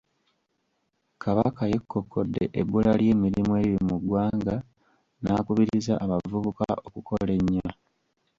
[1.23, 4.55] Kabaka yeekokkodde ebbula ly’emirimu eriri mu ggwanga
[5.21, 7.67] n’akubiriza abavubuka okukola ennyo.